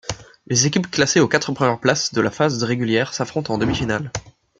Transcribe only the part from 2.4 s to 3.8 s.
régulières s’affrontent en